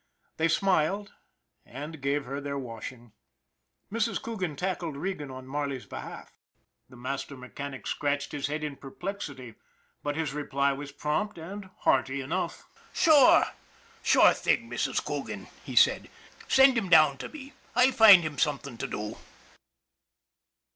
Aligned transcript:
They 0.37 0.47
smiled 0.47 1.13
and 1.63 2.01
gave 2.01 2.25
her 2.25 2.41
their 2.41 2.57
washing. 2.57 3.11
Mrs. 3.93 4.19
Coogan 4.19 4.55
tackled 4.55 4.97
Regan 4.97 5.29
on 5.29 5.45
Marley's 5.45 5.85
behalf. 5.85 6.33
The 6.89 6.95
master 6.95 7.37
mechanic 7.37 7.85
scratched 7.85 8.31
his 8.31 8.47
head 8.47 8.63
in 8.63 8.77
perplex 8.77 9.29
ity, 9.29 9.53
but 10.01 10.15
his 10.15 10.33
reply 10.33 10.73
was 10.73 10.91
prompt 10.91 11.37
and 11.37 11.69
hearty 11.81 12.19
enough." 12.19 12.67
Sure. 12.95 13.45
Sure 14.01 14.33
thing, 14.33 14.67
Mrs. 14.71 15.05
Coogan," 15.05 15.45
he 15.63 15.75
said." 15.75 16.09
Send 16.47 16.79
him 16.79 16.89
down 16.89 17.19
to 17.19 17.29
me. 17.29 17.53
I'll 17.75 17.91
find 17.91 18.23
him 18.23 18.39
something 18.39 18.79
to 18.79 18.87
do." 18.87 19.17